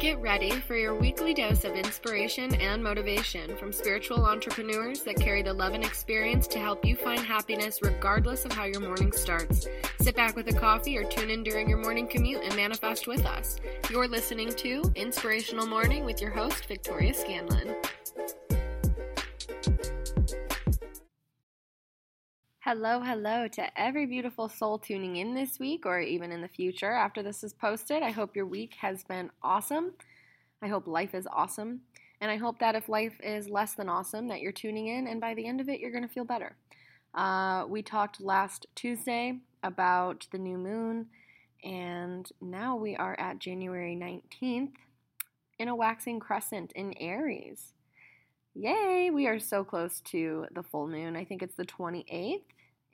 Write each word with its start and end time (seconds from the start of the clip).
Get 0.00 0.18
ready 0.18 0.52
for 0.52 0.76
your 0.76 0.94
weekly 0.94 1.34
dose 1.34 1.64
of 1.64 1.74
inspiration 1.76 2.54
and 2.54 2.82
motivation 2.82 3.54
from 3.58 3.70
spiritual 3.70 4.24
entrepreneurs 4.24 5.02
that 5.02 5.16
carry 5.16 5.42
the 5.42 5.52
love 5.52 5.74
and 5.74 5.84
experience 5.84 6.46
to 6.46 6.58
help 6.58 6.86
you 6.86 6.96
find 6.96 7.20
happiness 7.20 7.80
regardless 7.82 8.46
of 8.46 8.52
how 8.52 8.64
your 8.64 8.80
morning 8.80 9.12
starts. 9.12 9.68
Sit 10.00 10.16
back 10.16 10.36
with 10.36 10.48
a 10.48 10.54
coffee 10.54 10.96
or 10.96 11.04
tune 11.04 11.28
in 11.28 11.44
during 11.44 11.68
your 11.68 11.82
morning 11.82 12.06
commute 12.06 12.42
and 12.42 12.56
manifest 12.56 13.06
with 13.06 13.26
us. 13.26 13.58
You're 13.90 14.08
listening 14.08 14.48
to 14.54 14.90
Inspirational 14.94 15.66
Morning 15.66 16.06
with 16.06 16.22
your 16.22 16.30
host, 16.30 16.64
Victoria 16.64 17.12
Scanlon. 17.12 17.76
Hello, 22.72 23.00
hello 23.00 23.48
to 23.48 23.80
every 23.80 24.06
beautiful 24.06 24.48
soul 24.48 24.78
tuning 24.78 25.16
in 25.16 25.34
this 25.34 25.58
week 25.58 25.84
or 25.86 25.98
even 25.98 26.30
in 26.30 26.40
the 26.40 26.46
future 26.46 26.92
after 26.92 27.20
this 27.20 27.42
is 27.42 27.52
posted. 27.52 28.00
I 28.00 28.12
hope 28.12 28.36
your 28.36 28.46
week 28.46 28.74
has 28.74 29.02
been 29.02 29.28
awesome. 29.42 29.90
I 30.62 30.68
hope 30.68 30.86
life 30.86 31.12
is 31.12 31.26
awesome. 31.32 31.80
And 32.20 32.30
I 32.30 32.36
hope 32.36 32.60
that 32.60 32.76
if 32.76 32.88
life 32.88 33.16
is 33.24 33.48
less 33.48 33.74
than 33.74 33.88
awesome, 33.88 34.28
that 34.28 34.40
you're 34.40 34.52
tuning 34.52 34.86
in 34.86 35.08
and 35.08 35.20
by 35.20 35.34
the 35.34 35.48
end 35.48 35.60
of 35.60 35.68
it, 35.68 35.80
you're 35.80 35.90
going 35.90 36.06
to 36.06 36.14
feel 36.14 36.24
better. 36.24 36.54
Uh, 37.12 37.64
we 37.68 37.82
talked 37.82 38.20
last 38.20 38.68
Tuesday 38.76 39.40
about 39.64 40.28
the 40.30 40.38
new 40.38 40.56
moon, 40.56 41.06
and 41.64 42.30
now 42.40 42.76
we 42.76 42.94
are 42.94 43.18
at 43.18 43.40
January 43.40 43.96
19th 43.96 44.74
in 45.58 45.66
a 45.66 45.74
waxing 45.74 46.20
crescent 46.20 46.70
in 46.76 46.94
Aries. 47.00 47.72
Yay! 48.54 49.10
We 49.12 49.26
are 49.26 49.40
so 49.40 49.64
close 49.64 50.00
to 50.02 50.46
the 50.52 50.62
full 50.62 50.86
moon. 50.86 51.16
I 51.16 51.24
think 51.24 51.42
it's 51.42 51.56
the 51.56 51.66
28th 51.66 52.42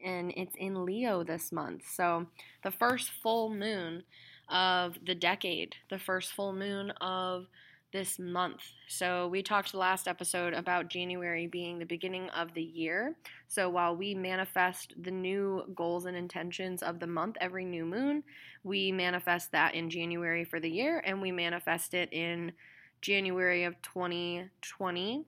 and 0.04 0.32
it's 0.36 0.54
in 0.56 0.84
Leo 0.84 1.22
this 1.22 1.52
month. 1.52 1.84
So, 1.90 2.26
the 2.62 2.70
first 2.70 3.10
full 3.22 3.50
moon 3.50 4.02
of 4.48 4.96
the 5.04 5.14
decade, 5.14 5.74
the 5.90 5.98
first 5.98 6.32
full 6.32 6.52
moon 6.52 6.90
of 7.00 7.46
this 7.92 8.18
month. 8.18 8.62
So, 8.88 9.28
we 9.28 9.42
talked 9.42 9.74
last 9.74 10.06
episode 10.06 10.54
about 10.54 10.88
January 10.88 11.46
being 11.46 11.78
the 11.78 11.86
beginning 11.86 12.28
of 12.30 12.54
the 12.54 12.62
year. 12.62 13.16
So, 13.48 13.68
while 13.68 13.96
we 13.96 14.14
manifest 14.14 14.94
the 15.02 15.10
new 15.10 15.64
goals 15.74 16.06
and 16.06 16.16
intentions 16.16 16.82
of 16.82 17.00
the 17.00 17.06
month 17.06 17.36
every 17.40 17.64
new 17.64 17.84
moon, 17.84 18.22
we 18.64 18.92
manifest 18.92 19.52
that 19.52 19.74
in 19.74 19.88
January 19.90 20.44
for 20.44 20.60
the 20.60 20.70
year 20.70 21.02
and 21.04 21.22
we 21.22 21.32
manifest 21.32 21.94
it 21.94 22.12
in 22.12 22.52
January 23.00 23.64
of 23.64 23.80
2020. 23.82 25.24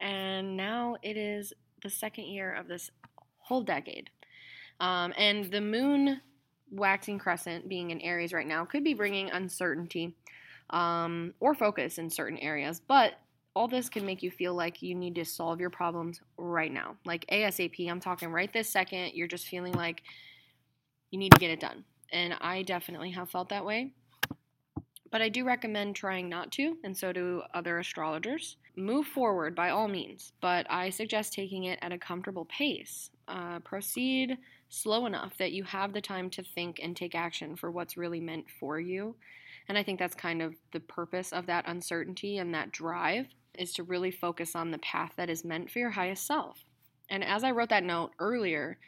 And 0.00 0.56
now 0.56 0.96
it 1.02 1.16
is 1.16 1.52
the 1.82 1.90
second 1.90 2.24
year 2.24 2.52
of 2.52 2.68
this 2.68 2.90
whole 3.38 3.62
decade. 3.62 4.10
Um, 4.80 5.12
and 5.16 5.50
the 5.50 5.60
moon 5.60 6.20
waxing 6.70 7.18
crescent 7.18 7.68
being 7.68 7.90
in 7.90 8.00
Aries 8.00 8.32
right 8.32 8.46
now 8.46 8.64
could 8.64 8.84
be 8.84 8.94
bringing 8.94 9.30
uncertainty 9.30 10.14
um, 10.70 11.34
or 11.40 11.54
focus 11.54 11.98
in 11.98 12.08
certain 12.08 12.38
areas, 12.38 12.80
but 12.80 13.14
all 13.54 13.66
this 13.66 13.88
can 13.88 14.06
make 14.06 14.22
you 14.22 14.30
feel 14.30 14.54
like 14.54 14.80
you 14.80 14.94
need 14.94 15.16
to 15.16 15.24
solve 15.24 15.60
your 15.60 15.70
problems 15.70 16.20
right 16.38 16.72
now. 16.72 16.96
Like 17.04 17.26
ASAP, 17.26 17.90
I'm 17.90 18.00
talking 18.00 18.30
right 18.30 18.52
this 18.52 18.70
second, 18.70 19.12
you're 19.14 19.26
just 19.26 19.48
feeling 19.48 19.72
like 19.72 20.02
you 21.10 21.18
need 21.18 21.32
to 21.32 21.40
get 21.40 21.50
it 21.50 21.60
done. 21.60 21.84
And 22.12 22.34
I 22.40 22.62
definitely 22.62 23.10
have 23.10 23.30
felt 23.30 23.48
that 23.48 23.64
way. 23.64 23.92
But 25.10 25.22
I 25.22 25.28
do 25.28 25.44
recommend 25.44 25.96
trying 25.96 26.28
not 26.28 26.52
to, 26.52 26.76
and 26.84 26.96
so 26.96 27.12
do 27.12 27.42
other 27.52 27.78
astrologers. 27.78 28.56
Move 28.76 29.06
forward 29.06 29.56
by 29.56 29.70
all 29.70 29.88
means, 29.88 30.32
but 30.40 30.66
I 30.70 30.90
suggest 30.90 31.32
taking 31.32 31.64
it 31.64 31.78
at 31.82 31.92
a 31.92 31.98
comfortable 31.98 32.44
pace. 32.44 33.10
Uh, 33.26 33.58
proceed 33.60 34.38
slow 34.68 35.06
enough 35.06 35.36
that 35.38 35.52
you 35.52 35.64
have 35.64 35.92
the 35.92 36.00
time 36.00 36.30
to 36.30 36.42
think 36.42 36.78
and 36.80 36.96
take 36.96 37.14
action 37.14 37.56
for 37.56 37.70
what's 37.70 37.96
really 37.96 38.20
meant 38.20 38.46
for 38.60 38.78
you. 38.78 39.16
And 39.68 39.76
I 39.76 39.82
think 39.82 39.98
that's 39.98 40.14
kind 40.14 40.42
of 40.42 40.54
the 40.72 40.80
purpose 40.80 41.32
of 41.32 41.46
that 41.46 41.64
uncertainty 41.66 42.38
and 42.38 42.54
that 42.54 42.72
drive 42.72 43.26
is 43.58 43.72
to 43.74 43.82
really 43.82 44.10
focus 44.12 44.54
on 44.54 44.70
the 44.70 44.78
path 44.78 45.12
that 45.16 45.28
is 45.28 45.44
meant 45.44 45.70
for 45.70 45.80
your 45.80 45.90
highest 45.90 46.26
self. 46.26 46.58
And 47.08 47.24
as 47.24 47.42
I 47.42 47.50
wrote 47.50 47.70
that 47.70 47.84
note 47.84 48.12
earlier, 48.20 48.78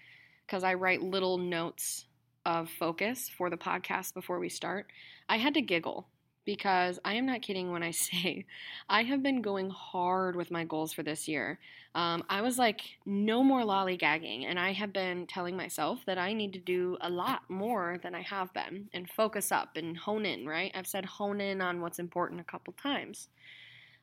because 0.46 0.62
I 0.62 0.74
write 0.74 1.02
little 1.02 1.38
notes 1.38 2.06
of 2.44 2.70
focus 2.70 3.30
for 3.36 3.50
the 3.50 3.56
podcast 3.56 4.14
before 4.14 4.38
we 4.38 4.48
start, 4.48 4.86
I 5.28 5.36
had 5.36 5.54
to 5.54 5.62
giggle 5.62 6.06
because 6.44 6.98
I 7.04 7.14
am 7.14 7.26
not 7.26 7.42
kidding 7.42 7.70
when 7.70 7.82
I 7.82 7.90
say 7.92 8.46
I 8.88 9.02
have 9.02 9.22
been 9.22 9.42
going 9.42 9.70
hard 9.70 10.36
with 10.36 10.50
my 10.50 10.64
goals 10.64 10.92
for 10.92 11.02
this 11.02 11.28
year. 11.28 11.58
Um, 11.94 12.24
I 12.28 12.40
was 12.40 12.58
like, 12.58 12.80
no 13.04 13.42
more 13.42 13.60
lollygagging, 13.60 14.46
and 14.46 14.58
I 14.58 14.72
have 14.72 14.92
been 14.92 15.26
telling 15.26 15.56
myself 15.56 16.00
that 16.06 16.18
I 16.18 16.32
need 16.32 16.54
to 16.54 16.58
do 16.58 16.96
a 17.02 17.10
lot 17.10 17.42
more 17.48 17.98
than 18.02 18.14
I 18.14 18.22
have 18.22 18.52
been 18.54 18.88
and 18.94 19.08
focus 19.10 19.52
up 19.52 19.76
and 19.76 19.96
hone 19.96 20.24
in, 20.24 20.46
right? 20.46 20.72
I've 20.74 20.86
said 20.86 21.04
hone 21.04 21.40
in 21.40 21.60
on 21.60 21.80
what's 21.80 21.98
important 21.98 22.40
a 22.40 22.44
couple 22.44 22.72
times. 22.74 23.28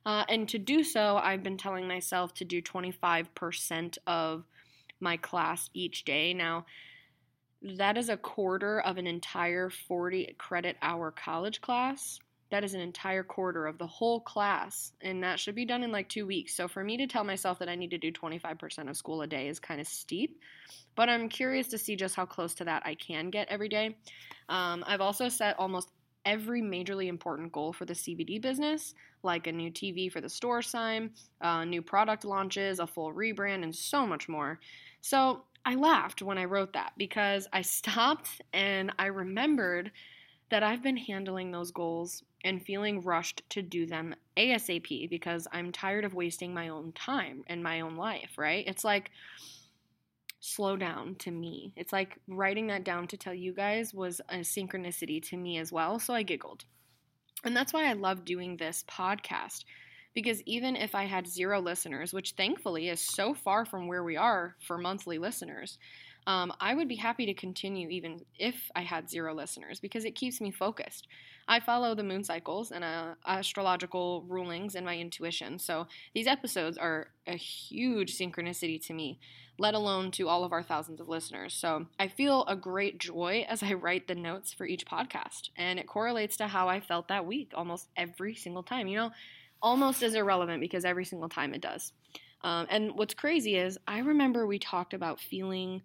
Uh, 0.06 0.24
and 0.28 0.48
to 0.48 0.58
do 0.58 0.82
so, 0.82 1.16
I've 1.16 1.42
been 1.42 1.58
telling 1.58 1.86
myself 1.86 2.32
to 2.34 2.44
do 2.44 2.62
25% 2.62 3.98
of 4.06 4.44
my 5.00 5.16
class 5.16 5.68
each 5.74 6.04
day. 6.04 6.32
Now, 6.32 6.66
that 7.62 7.98
is 7.98 8.08
a 8.08 8.16
quarter 8.16 8.80
of 8.80 8.96
an 8.96 9.06
entire 9.06 9.70
40 9.70 10.34
credit 10.38 10.76
hour 10.82 11.10
college 11.10 11.60
class. 11.60 12.18
That 12.50 12.64
is 12.64 12.74
an 12.74 12.80
entire 12.80 13.22
quarter 13.22 13.66
of 13.66 13.78
the 13.78 13.86
whole 13.86 14.20
class, 14.20 14.92
and 15.02 15.22
that 15.22 15.38
should 15.38 15.54
be 15.54 15.64
done 15.64 15.84
in 15.84 15.92
like 15.92 16.08
two 16.08 16.26
weeks. 16.26 16.52
So, 16.54 16.66
for 16.66 16.82
me 16.82 16.96
to 16.96 17.06
tell 17.06 17.22
myself 17.22 17.60
that 17.60 17.68
I 17.68 17.76
need 17.76 17.90
to 17.90 17.98
do 17.98 18.10
25% 18.10 18.90
of 18.90 18.96
school 18.96 19.22
a 19.22 19.26
day 19.26 19.46
is 19.46 19.60
kind 19.60 19.80
of 19.80 19.86
steep, 19.86 20.40
but 20.96 21.08
I'm 21.08 21.28
curious 21.28 21.68
to 21.68 21.78
see 21.78 21.94
just 21.94 22.16
how 22.16 22.26
close 22.26 22.54
to 22.54 22.64
that 22.64 22.82
I 22.84 22.96
can 22.96 23.30
get 23.30 23.48
every 23.48 23.68
day. 23.68 23.96
Um, 24.48 24.82
I've 24.86 25.00
also 25.00 25.28
set 25.28 25.56
almost 25.60 25.90
every 26.24 26.60
majorly 26.60 27.06
important 27.06 27.52
goal 27.52 27.72
for 27.72 27.84
the 27.84 27.94
CBD 27.94 28.40
business, 28.40 28.94
like 29.22 29.46
a 29.46 29.52
new 29.52 29.70
TV 29.70 30.10
for 30.10 30.20
the 30.20 30.28
store 30.28 30.62
sign, 30.62 31.10
uh, 31.40 31.64
new 31.64 31.82
product 31.82 32.24
launches, 32.24 32.80
a 32.80 32.86
full 32.86 33.12
rebrand, 33.12 33.62
and 33.62 33.74
so 33.74 34.06
much 34.06 34.28
more. 34.28 34.58
So, 35.02 35.44
I 35.64 35.74
laughed 35.74 36.22
when 36.22 36.38
I 36.38 36.44
wrote 36.44 36.72
that 36.72 36.92
because 36.96 37.48
I 37.52 37.62
stopped 37.62 38.40
and 38.52 38.92
I 38.98 39.06
remembered 39.06 39.90
that 40.50 40.62
I've 40.62 40.82
been 40.82 40.96
handling 40.96 41.50
those 41.50 41.70
goals 41.70 42.24
and 42.44 42.64
feeling 42.64 43.02
rushed 43.02 43.42
to 43.50 43.62
do 43.62 43.86
them 43.86 44.14
ASAP 44.36 45.08
because 45.08 45.46
I'm 45.52 45.72
tired 45.72 46.04
of 46.04 46.14
wasting 46.14 46.52
my 46.52 46.68
own 46.68 46.92
time 46.92 47.44
and 47.46 47.62
my 47.62 47.80
own 47.80 47.96
life, 47.96 48.32
right? 48.36 48.64
It's 48.66 48.84
like 48.84 49.10
slow 50.40 50.76
down 50.76 51.16
to 51.16 51.30
me. 51.30 51.72
It's 51.76 51.92
like 51.92 52.18
writing 52.26 52.68
that 52.68 52.82
down 52.82 53.06
to 53.08 53.16
tell 53.16 53.34
you 53.34 53.52
guys 53.52 53.94
was 53.94 54.20
a 54.28 54.36
synchronicity 54.38 55.22
to 55.28 55.36
me 55.36 55.58
as 55.58 55.70
well. 55.70 55.98
So 55.98 56.14
I 56.14 56.22
giggled. 56.22 56.64
And 57.44 57.56
that's 57.56 57.72
why 57.72 57.88
I 57.88 57.92
love 57.92 58.24
doing 58.24 58.56
this 58.56 58.84
podcast 58.88 59.64
because 60.14 60.42
even 60.42 60.76
if 60.76 60.94
I 60.94 61.04
had 61.04 61.26
zero 61.26 61.60
listeners, 61.60 62.12
which 62.12 62.32
thankfully 62.32 62.88
is 62.88 63.00
so 63.00 63.34
far 63.34 63.64
from 63.64 63.86
where 63.86 64.04
we 64.04 64.16
are 64.16 64.56
for 64.66 64.78
monthly 64.78 65.18
listeners, 65.18 65.78
um, 66.26 66.52
I 66.60 66.74
would 66.74 66.88
be 66.88 66.96
happy 66.96 67.26
to 67.26 67.34
continue 67.34 67.88
even 67.88 68.20
if 68.38 68.70
I 68.76 68.82
had 68.82 69.08
zero 69.08 69.34
listeners 69.34 69.80
because 69.80 70.04
it 70.04 70.14
keeps 70.14 70.40
me 70.40 70.50
focused. 70.50 71.06
I 71.48 71.60
follow 71.60 71.94
the 71.94 72.02
moon 72.04 72.22
cycles 72.22 72.70
and 72.70 72.84
uh, 72.84 73.14
astrological 73.26 74.24
rulings 74.28 74.74
and 74.74 74.84
my 74.86 74.96
intuition. 74.96 75.58
So 75.58 75.86
these 76.14 76.26
episodes 76.26 76.76
are 76.78 77.08
a 77.26 77.36
huge 77.36 78.16
synchronicity 78.16 78.84
to 78.86 78.92
me, 78.92 79.18
let 79.58 79.74
alone 79.74 80.10
to 80.12 80.28
all 80.28 80.44
of 80.44 80.52
our 80.52 80.62
thousands 80.62 81.00
of 81.00 81.08
listeners. 81.08 81.54
So 81.54 81.86
I 81.98 82.08
feel 82.08 82.44
a 82.46 82.54
great 82.54 82.98
joy 82.98 83.44
as 83.48 83.62
I 83.62 83.72
write 83.72 84.06
the 84.06 84.14
notes 84.14 84.52
for 84.52 84.66
each 84.66 84.86
podcast. 84.86 85.48
And 85.56 85.78
it 85.78 85.86
correlates 85.88 86.36
to 86.36 86.48
how 86.48 86.68
I 86.68 86.80
felt 86.80 87.08
that 87.08 87.26
week 87.26 87.52
almost 87.54 87.88
every 87.96 88.34
single 88.34 88.62
time. 88.62 88.86
You 88.86 88.98
know, 88.98 89.10
almost 89.62 90.02
as 90.02 90.14
irrelevant 90.14 90.60
because 90.60 90.84
every 90.84 91.04
single 91.04 91.28
time 91.28 91.54
it 91.54 91.60
does. 91.60 91.92
Um, 92.42 92.66
and 92.70 92.92
what's 92.94 93.14
crazy 93.14 93.56
is 93.56 93.78
I 93.86 93.98
remember 93.98 94.46
we 94.46 94.58
talked 94.58 94.94
about 94.94 95.20
feeling 95.20 95.82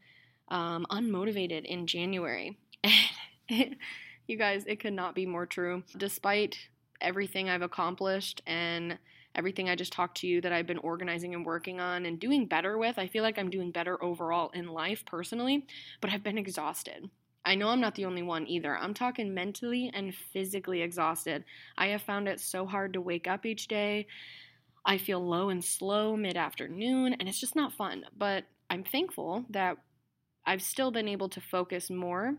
um, 0.50 0.86
unmotivated 0.90 1.66
in 1.66 1.88
January. 1.88 2.58
you 3.50 4.38
guys, 4.38 4.64
it 4.68 4.80
could 4.80 4.94
not 4.94 5.16
be 5.16 5.26
more 5.26 5.46
true. 5.46 5.84
Despite 5.98 6.58
everything 7.02 7.50
I've 7.50 7.62
accomplished 7.62 8.42
and 8.48 8.98
everything 9.36 9.70
I 9.70 9.76
just 9.76 9.92
talked 9.92 10.18
to 10.18 10.28
you 10.28 10.40
that 10.42 10.54
I've 10.54 10.68
been 10.68 10.78
organizing 10.78 11.36
and 11.36 11.46
working 11.46 11.82
on 11.82 12.06
and 12.06 12.20
doing 12.20 12.46
better 12.46 12.78
with, 12.78 12.98
I 12.98 13.08
feel 13.08 13.24
like 13.24 13.38
I'm 13.38 13.50
doing 13.50 13.72
better 13.72 14.02
overall 14.02 14.50
in 14.54 14.68
life 14.68 15.04
personally, 15.06 15.68
but 16.00 16.10
I've 16.10 16.24
been 16.24 16.38
exhausted. 16.38 17.10
I 17.46 17.56
know 17.56 17.70
I'm 17.70 17.80
not 17.80 17.94
the 17.96 18.06
only 18.06 18.24
one 18.24 18.48
either. 18.48 18.76
I'm 18.76 18.94
talking 18.94 19.34
mentally 19.34 19.92
and 19.94 20.16
physically 20.34 20.82
exhausted. 20.82 21.46
I 21.78 21.88
have 21.88 22.02
found 22.02 22.28
it 22.28 22.40
so 22.40 22.66
hard 22.66 22.94
to 22.94 23.02
wake 23.02 23.28
up 23.28 23.46
each 23.46 23.68
day. 23.68 24.08
I 24.86 24.98
feel 24.98 25.26
low 25.26 25.50
and 25.50 25.64
slow 25.64 26.18
mid 26.18 26.38
afternoon, 26.38 27.14
and 27.14 27.30
it's 27.30 27.40
just 27.40 27.56
not 27.56 27.74
fun. 27.74 28.06
But 28.18 28.46
I'm 28.70 28.84
thankful 28.84 29.46
that 29.52 29.78
I've 30.46 30.62
still 30.62 30.92
been 30.92 31.08
able 31.08 31.30
to 31.30 31.42
focus 31.42 31.90
more 31.90 32.36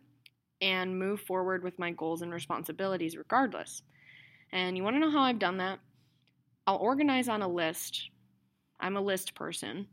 and 0.61 0.99
move 0.99 1.20
forward 1.20 1.62
with 1.62 1.79
my 1.79 1.93
goals 1.93 2.23
and 2.23 2.32
responsibilities 2.32 3.17
regardless. 3.17 3.82
And 4.53 4.76
you 4.76 4.82
want 4.82 4.97
to 4.97 5.00
know 5.00 5.11
how 5.11 5.20
I've 5.20 5.38
done 5.38 5.58
that? 5.58 5.79
I'll 6.67 6.76
organize 6.76 7.29
on 7.29 7.43
a 7.43 7.49
list. 7.49 8.11
I'm 8.81 8.97
a 8.97 9.00
list 9.00 9.35
person. 9.35 9.87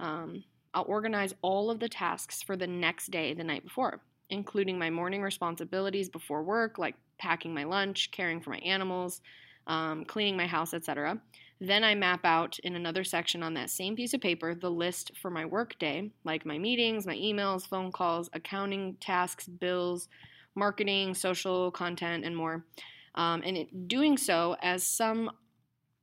Um, 0.00 0.44
I'll 0.74 0.84
organize 0.84 1.34
all 1.42 1.70
of 1.70 1.80
the 1.80 1.88
tasks 1.88 2.42
for 2.42 2.56
the 2.56 2.66
next 2.66 3.10
day 3.10 3.34
the 3.34 3.44
night 3.44 3.64
before, 3.64 4.00
including 4.30 4.78
my 4.78 4.90
morning 4.90 5.22
responsibilities 5.22 6.08
before 6.08 6.42
work, 6.42 6.78
like 6.78 6.94
packing 7.18 7.54
my 7.54 7.64
lunch, 7.64 8.10
caring 8.10 8.40
for 8.40 8.50
my 8.50 8.58
animals, 8.58 9.20
um, 9.66 10.04
cleaning 10.04 10.36
my 10.36 10.46
house, 10.46 10.74
etc. 10.74 11.20
Then 11.60 11.82
I 11.82 11.94
map 11.94 12.24
out 12.24 12.58
in 12.60 12.76
another 12.76 13.02
section 13.02 13.42
on 13.42 13.54
that 13.54 13.70
same 13.70 13.96
piece 13.96 14.14
of 14.14 14.20
paper 14.20 14.54
the 14.54 14.70
list 14.70 15.12
for 15.20 15.30
my 15.30 15.44
workday, 15.44 16.10
like 16.24 16.46
my 16.46 16.58
meetings, 16.58 17.06
my 17.06 17.16
emails, 17.16 17.66
phone 17.66 17.90
calls, 17.90 18.30
accounting 18.32 18.96
tasks, 19.00 19.48
bills, 19.48 20.08
marketing, 20.54 21.14
social 21.14 21.70
content, 21.70 22.24
and 22.24 22.36
more. 22.36 22.64
Um, 23.14 23.42
and 23.44 23.56
it, 23.56 23.88
doing 23.88 24.16
so, 24.16 24.56
as 24.62 24.84
some 24.84 25.30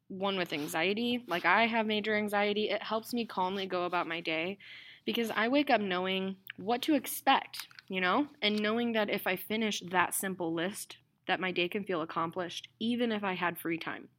one 0.09 0.37
with 0.37 0.53
anxiety, 0.53 1.23
like 1.27 1.45
I 1.45 1.65
have 1.65 1.85
major 1.85 2.15
anxiety, 2.15 2.69
it 2.69 2.83
helps 2.83 3.13
me 3.13 3.25
calmly 3.25 3.65
go 3.65 3.85
about 3.85 4.07
my 4.07 4.19
day 4.19 4.57
because 5.05 5.31
I 5.35 5.47
wake 5.47 5.69
up 5.69 5.81
knowing 5.81 6.35
what 6.57 6.81
to 6.83 6.95
expect, 6.95 7.67
you 7.87 8.01
know, 8.01 8.27
and 8.41 8.61
knowing 8.61 8.93
that 8.93 9.09
if 9.09 9.27
I 9.27 9.35
finish 9.35 9.81
that 9.91 10.13
simple 10.13 10.53
list, 10.53 10.97
that 11.27 11.39
my 11.39 11.51
day 11.51 11.67
can 11.67 11.83
feel 11.83 12.01
accomplished, 12.01 12.67
even 12.79 13.11
if 13.11 13.23
I 13.23 13.33
had 13.33 13.57
free 13.57 13.77
time. 13.77 14.09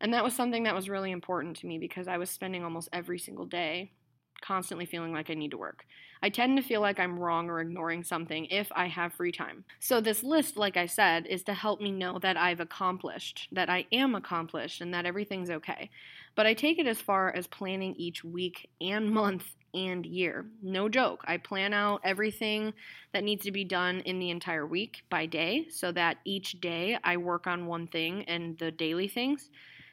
And 0.00 0.14
that 0.14 0.24
was 0.24 0.34
something 0.34 0.62
that 0.64 0.74
was 0.74 0.88
really 0.88 1.10
important 1.10 1.56
to 1.58 1.66
me 1.66 1.78
because 1.78 2.08
I 2.08 2.16
was 2.16 2.30
spending 2.30 2.64
almost 2.64 2.88
every 2.92 3.18
single 3.18 3.44
day 3.44 3.92
constantly 4.40 4.86
feeling 4.86 5.12
like 5.12 5.30
I 5.30 5.34
need 5.34 5.52
to 5.52 5.58
work. 5.58 5.84
I 6.22 6.28
tend 6.28 6.56
to 6.58 6.62
feel 6.62 6.80
like 6.80 7.00
I'm 7.00 7.18
wrong 7.18 7.48
or 7.48 7.60
ignoring 7.60 8.04
something 8.04 8.46
if 8.46 8.70
I 8.74 8.88
have 8.88 9.14
free 9.14 9.32
time. 9.32 9.64
So, 9.78 10.00
this 10.00 10.22
list, 10.22 10.56
like 10.56 10.76
I 10.76 10.86
said, 10.86 11.26
is 11.26 11.42
to 11.44 11.54
help 11.54 11.80
me 11.80 11.92
know 11.92 12.18
that 12.18 12.36
I've 12.36 12.60
accomplished, 12.60 13.48
that 13.52 13.70
I 13.70 13.86
am 13.92 14.14
accomplished, 14.14 14.80
and 14.80 14.92
that 14.92 15.06
everything's 15.06 15.50
okay. 15.50 15.90
But 16.34 16.46
I 16.46 16.54
take 16.54 16.78
it 16.78 16.86
as 16.86 17.00
far 17.00 17.34
as 17.34 17.46
planning 17.46 17.94
each 17.96 18.22
week 18.22 18.68
and 18.80 19.10
month 19.10 19.46
and 19.74 20.04
year. 20.04 20.46
No 20.62 20.88
joke. 20.88 21.22
I 21.26 21.36
plan 21.36 21.72
out 21.72 22.00
everything 22.04 22.74
that 23.12 23.24
needs 23.24 23.44
to 23.44 23.52
be 23.52 23.64
done 23.64 24.00
in 24.00 24.18
the 24.18 24.30
entire 24.30 24.66
week 24.66 25.04
by 25.10 25.26
day 25.26 25.66
so 25.70 25.92
that 25.92 26.18
each 26.24 26.60
day 26.60 26.98
I 27.04 27.16
work 27.16 27.46
on 27.46 27.66
one 27.66 27.86
thing 27.86 28.24
and 28.24 28.58
the 28.58 28.70
daily 28.70 29.08
things. 29.08 29.50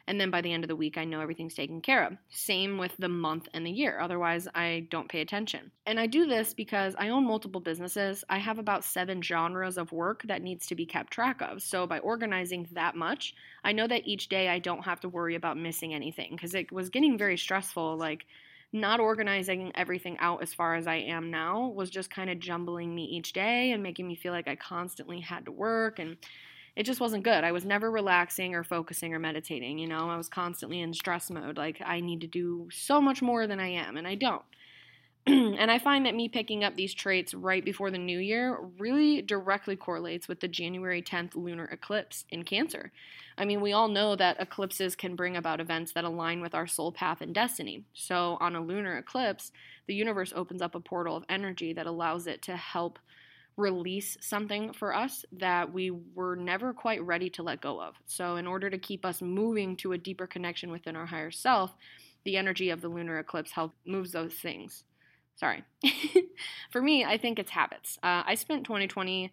And 0.08 0.20
then 0.20 0.32
by 0.32 0.42
the 0.42 0.54
end 0.54 0.64
of 0.64 0.70
the 0.70 0.76
week, 0.76 0.98
I 0.98 1.04
know 1.04 1.20
everything's 1.20 1.54
taken 1.54 1.82
care 1.82 2.06
of. 2.06 2.18
Same 2.30 2.78
with 2.78 2.96
the 2.98 3.10
month 3.10 3.50
and 3.54 3.66
the 3.66 3.72
year. 3.72 4.00
Otherwise, 4.00 4.48
I 4.56 4.88
don't 4.90 5.10
pay 5.10 5.22
attention. 5.22 5.72
And 5.86 6.00
I 6.00 6.08
do 6.08 6.26
this 6.26 6.54
because 6.54 6.96
I 6.98 7.10
own 7.10 7.26
multiple 7.26 7.60
businesses. 7.60 8.24
I 8.30 8.38
have 8.38 8.58
about 8.58 8.86
seven 8.86 9.22
genres 9.22 9.78
of 9.78 9.92
work 9.92 10.24
that 10.24 10.42
needs 10.42 10.66
to 10.68 10.76
be 10.76 10.86
kept 10.86 11.12
track 11.12 11.42
of. 11.42 11.62
So 11.62 11.86
by 11.86 12.00
organizing 12.00 12.68
that 12.72 12.96
much, 12.96 13.36
I 13.64 13.74
know 13.74 13.88
that 13.88 14.08
each 14.08 14.30
day 14.30 14.48
I 14.48 14.60
don't 14.60 14.86
have 14.86 15.02
to 15.02 15.10
worry 15.10 15.36
about 15.36 15.58
missing 15.58 15.94
anything 15.94 16.32
because 16.32 16.56
it 16.56 16.72
was 16.72 16.90
getting 16.90 17.18
very 17.18 17.38
stressful. 17.38 17.98
Like, 17.98 18.26
not 18.74 19.00
organizing 19.00 19.72
everything 19.76 20.18
out 20.20 20.42
as 20.42 20.54
far 20.54 20.76
as 20.76 20.88
I 20.88 20.96
am 20.96 21.32
now 21.32 21.68
was 21.70 21.90
just 21.90 22.10
kind 22.10 22.30
of 22.30 22.40
jumbling 22.40 22.94
me 22.94 23.06
each 23.06 23.34
day 23.34 23.72
and 23.72 23.82
making 23.82 24.08
me 24.08 24.16
feel 24.16 24.34
like 24.34 24.48
I 24.48 24.56
constantly 24.56 25.22
had 25.22 25.46
to 25.46 25.52
work 25.52 26.00
and 26.00 26.18
it 26.78 26.86
just 26.86 27.02
wasn't 27.02 27.24
good. 27.24 27.44
I 27.44 27.52
was 27.52 27.66
never 27.66 27.90
relaxing 27.90 28.54
or 28.54 28.64
focusing 28.64 29.12
or 29.12 29.18
meditating, 29.18 29.80
you 29.80 29.88
know. 29.88 30.12
I 30.12 30.16
was 30.16 30.30
constantly 30.30 30.80
in 30.80 30.94
stress 30.94 31.32
mode 31.32 31.58
like 31.58 31.82
I 31.84 32.02
need 32.02 32.22
to 32.22 32.28
do 32.28 32.70
so 32.72 33.02
much 33.02 33.20
more 33.20 33.48
than 33.48 33.60
I 33.60 33.70
am 33.70 33.98
and 33.98 34.08
I 34.08 34.14
don't. 34.14 34.44
and 35.26 35.72
I 35.72 35.80
find 35.80 36.06
that 36.06 36.14
me 36.14 36.30
picking 36.30 36.64
up 36.64 36.76
these 36.76 36.94
traits 36.94 37.34
right 37.34 37.66
before 37.66 37.90
the 37.90 37.98
new 37.98 38.20
year 38.20 38.60
really 38.78 39.24
directly 39.24 39.76
correlates 39.76 40.28
with 40.28 40.40
the 40.40 40.48
January 40.48 41.02
10th 41.02 41.36
lunar 41.36 41.66
eclipse 41.66 42.26
in 42.30 42.44
Cancer. 42.44 42.92
I 43.40 43.46
mean, 43.46 43.60
we 43.60 43.74
all 43.74 43.88
know 43.88 44.16
that 44.16 44.40
eclipses 44.40 44.96
can 44.96 45.16
bring 45.16 45.36
about 45.36 45.60
events 45.60 45.94
that 45.94 46.04
align 46.04 46.42
with 46.42 46.54
our 46.54 46.68
soul 46.68 46.92
path 46.92 47.22
and 47.22 47.34
destiny. 47.34 47.86
So, 47.96 48.38
on 48.40 48.56
a 48.56 48.62
lunar 48.62 49.00
eclipse, 49.00 49.52
the 49.88 49.96
universe 49.96 50.32
opens 50.36 50.62
up 50.62 50.76
a 50.76 50.80
portal 50.80 51.18
of 51.18 51.26
energy 51.28 51.74
that 51.74 51.88
allows 51.88 52.28
it 52.28 52.44
to 52.44 52.56
help 52.56 53.00
release 53.58 54.18
something 54.22 54.72
for 54.72 54.96
us 54.96 55.26
that 55.32 55.74
we 55.74 55.92
were 55.92 56.36
never 56.36 56.74
quite 56.74 57.04
ready 57.04 57.30
to 57.32 57.44
let 57.44 57.60
go 57.60 57.82
of. 57.82 57.96
So, 58.06 58.36
in 58.36 58.48
order 58.48 58.70
to 58.70 58.78
keep 58.78 59.04
us 59.04 59.22
moving 59.22 59.76
to 59.78 59.94
a 59.94 59.98
deeper 59.98 60.28
connection 60.28 60.72
within 60.72 60.96
our 60.96 61.08
higher 61.08 61.32
self, 61.32 61.74
the 62.24 62.38
energy 62.38 62.70
of 62.70 62.82
the 62.82 62.88
lunar 62.88 63.20
eclipse 63.20 63.52
helps 63.52 63.76
moves 63.86 64.12
those 64.12 64.36
things. 64.36 64.84
Sorry. 65.36 65.64
for 66.72 66.82
me, 66.82 67.04
I 67.04 67.18
think 67.18 67.40
it's 67.40 67.52
habits. 67.52 67.98
Uh, 68.02 68.24
I 68.26 68.36
spent 68.36 68.66
2020 68.66 69.32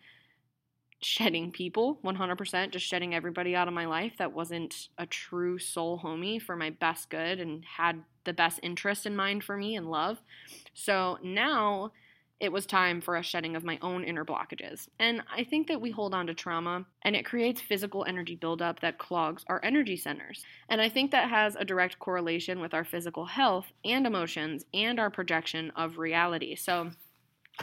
shedding 1.01 1.53
people 1.53 1.99
100% 2.03 2.71
just 2.71 2.87
shedding 2.87 3.15
everybody 3.15 3.55
out 3.55 3.69
of 3.69 3.75
my 3.75 3.85
life 3.85 4.15
that 4.19 4.33
wasn't 4.33 4.89
a 4.97 5.05
true 5.05 5.59
soul 5.59 6.01
homie 6.03 6.41
for 6.41 6.57
my 6.57 6.71
best 6.71 7.11
good 7.11 7.41
and 7.41 7.63
had 7.65 8.03
the 8.25 8.33
best 8.33 8.59
interest 8.63 9.05
in 9.05 9.15
mind 9.15 9.45
for 9.45 9.57
me 9.57 9.77
and 9.77 9.91
love 9.91 10.23
so 10.73 11.19
now 11.23 11.93
it 12.41 12.53
was 12.53 12.67
time 12.67 13.01
for 13.01 13.17
a 13.17 13.23
shedding 13.23 13.57
of 13.57 13.65
my 13.65 13.79
own 13.81 14.05
inner 14.05 14.25
blockages. 14.25 14.89
And 14.99 15.23
I 15.35 15.45
think 15.45 15.69
that 15.69 15.81
we 15.81 15.91
hold 15.91 16.15
on 16.15 16.27
to 16.27 16.35
trauma 16.35 16.85
and 17.03 17.15
it 17.15 17.25
creates 17.25 17.61
physical 17.61 18.05
energy 18.07 18.37
buildup 18.37 18.81
that 18.81 18.99
clogs 18.99 19.45
our 19.49 19.61
energy 19.65 19.97
centers. 19.97 20.45
And 20.69 20.81
I 20.81 20.89
think 20.89 21.11
that 21.11 21.31
has 21.31 21.57
a 21.57 21.65
direct 21.65 21.99
correlation 21.99 22.61
with 22.61 22.75
our 22.75 22.85
physical 22.85 23.25
health 23.25 23.67
and 23.85 24.07
emotions 24.07 24.65
and 24.75 24.99
our 24.99 25.11
projection 25.11 25.71
of 25.77 25.99
reality. 25.99 26.57
So 26.57 26.91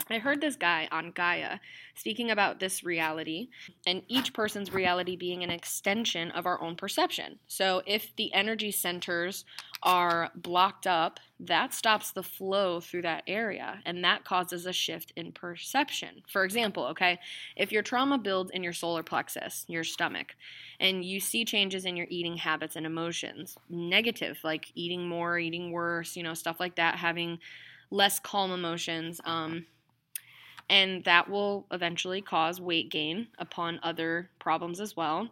I 0.08 0.18
heard 0.18 0.40
this 0.40 0.56
guy 0.56 0.88
on 0.90 1.12
Gaia 1.12 1.58
speaking 1.94 2.30
about 2.30 2.60
this 2.60 2.82
reality 2.82 3.48
and 3.86 4.02
each 4.08 4.32
person's 4.32 4.72
reality 4.72 5.16
being 5.16 5.42
an 5.42 5.50
extension 5.50 6.30
of 6.30 6.46
our 6.46 6.60
own 6.62 6.76
perception. 6.76 7.38
So 7.46 7.82
if 7.86 8.14
the 8.16 8.32
energy 8.32 8.70
centers 8.70 9.44
are 9.82 10.30
blocked 10.34 10.86
up, 10.86 11.20
that 11.40 11.74
stops 11.74 12.12
the 12.12 12.22
flow 12.22 12.80
through 12.80 13.02
that 13.02 13.24
area 13.26 13.80
and 13.84 14.02
that 14.04 14.24
causes 14.24 14.64
a 14.64 14.72
shift 14.72 15.12
in 15.16 15.32
perception. 15.32 16.22
For 16.28 16.44
example, 16.44 16.86
okay, 16.86 17.18
if 17.56 17.72
your 17.72 17.82
trauma 17.82 18.16
builds 18.16 18.50
in 18.50 18.62
your 18.62 18.72
solar 18.72 19.02
plexus, 19.02 19.64
your 19.68 19.84
stomach, 19.84 20.36
and 20.80 21.04
you 21.04 21.20
see 21.20 21.44
changes 21.44 21.84
in 21.84 21.96
your 21.96 22.06
eating 22.08 22.36
habits 22.36 22.76
and 22.76 22.86
emotions, 22.86 23.58
negative, 23.68 24.38
like 24.42 24.70
eating 24.74 25.08
more, 25.08 25.38
eating 25.38 25.72
worse, 25.72 26.16
you 26.16 26.22
know, 26.22 26.34
stuff 26.34 26.60
like 26.60 26.76
that, 26.76 26.96
having 26.96 27.38
less 27.90 28.18
calm 28.18 28.52
emotions, 28.52 29.20
um, 29.24 29.66
and 30.72 31.04
that 31.04 31.28
will 31.30 31.66
eventually 31.70 32.22
cause 32.22 32.60
weight 32.60 32.90
gain 32.90 33.28
upon 33.38 33.78
other 33.82 34.30
problems 34.40 34.80
as 34.80 34.96
well, 34.96 35.28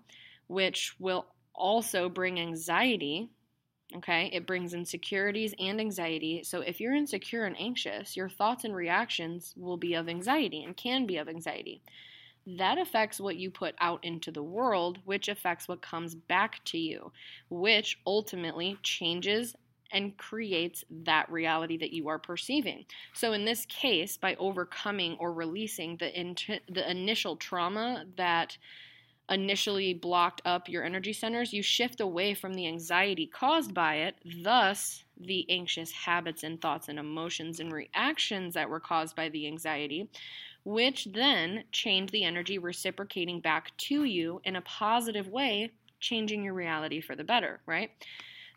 which 0.48 0.94
will 1.00 1.26
also 1.54 2.08
bring 2.10 2.38
anxiety. 2.38 3.31
Okay, 3.96 4.31
it 4.32 4.46
brings 4.46 4.75
insecurities 4.75 5.54
and 5.58 5.81
anxiety. 5.81 6.42
So, 6.44 6.60
if 6.60 6.81
you're 6.81 6.94
insecure 6.94 7.44
and 7.44 7.58
anxious, 7.60 8.16
your 8.16 8.28
thoughts 8.28 8.64
and 8.64 8.76
reactions 8.76 9.54
will 9.56 9.78
be 9.78 9.94
of 9.94 10.08
anxiety 10.08 10.62
and 10.64 10.76
can 10.76 11.06
be 11.06 11.16
of 11.19 11.28
anxiety. 11.28 11.82
That 12.46 12.78
affects 12.78 13.20
what 13.20 13.37
you 13.37 13.50
put 13.50 13.75
out 13.81 14.04
into 14.04 14.31
the 14.31 14.42
world, 14.42 14.98
which 15.06 15.28
affects 15.28 15.69
what 15.69 15.82
comes 15.82 16.14
back 16.14 16.64
to 16.66 16.78
you, 16.78 17.12
which 17.50 17.99
ultimately 18.06 18.78
changes 18.82 19.56
and 19.92 20.16
creates 20.16 20.85
that 21.04 21.30
reality 21.30 21.76
that 21.78 21.92
you 21.92 22.09
are 22.09 22.18
perceiving. 22.18 22.85
So 23.14 23.32
in 23.32 23.44
this 23.44 23.66
case, 23.66 24.16
by 24.16 24.35
overcoming 24.37 25.16
or 25.18 25.32
releasing 25.32 25.97
the 25.97 26.11
the 26.68 26.90
initial 26.90 27.37
trauma 27.37 28.04
that 28.16 28.56
initially 29.30 29.94
blocked 29.94 30.42
up 30.44 30.68
your 30.68 30.85
energy 30.85 31.12
centers, 31.12 31.52
you 31.52 31.62
shift 31.62 32.00
away 32.00 32.35
from 32.35 32.54
the 32.54 32.66
anxiety 32.66 33.26
caused 33.26 33.73
by 33.73 33.97
it, 33.97 34.16
thus 34.42 35.04
the 35.18 35.49
anxious 35.49 35.92
habits 35.92 36.42
and 36.42 36.61
thoughts 36.61 36.88
and 36.88 36.99
emotions 36.99 37.61
and 37.61 37.73
reactions 37.73 38.54
that 38.54 38.68
were 38.68 38.80
caused 38.80 39.14
by 39.14 39.28
the 39.28 39.47
anxiety, 39.47 40.09
which 40.64 41.06
then 41.12 41.64
change 41.70 42.11
the 42.11 42.25
energy 42.25 42.59
reciprocating 42.59 43.40
back 43.40 43.76
to 43.76 44.04
you 44.04 44.40
in 44.44 44.56
a 44.56 44.62
positive 44.62 45.28
way, 45.28 45.70
changing 46.00 46.42
your 46.42 46.54
reality 46.54 47.00
for 47.00 47.14
the 47.14 47.25
better, 47.25 47.61
right? 47.66 47.90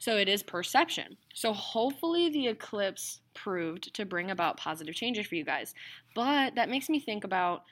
So 0.03 0.17
it 0.17 0.27
is 0.27 0.43
perception. 0.43 1.15
So 1.33 1.53
hopefully 1.53 2.27
the 2.27 2.49
eclipse 2.49 3.21
proved 3.33 3.93
to 3.93 4.05
bring 4.05 4.31
about 4.31 4.57
positive 4.57 4.95
changes 4.95 5.27
for 5.27 5.35
you 5.35 5.45
guys. 5.45 5.73
But 6.13 6.55
that 6.55 6.67
makes 6.67 6.89
me 6.89 6.99
think 6.99 7.23
about 7.23 7.63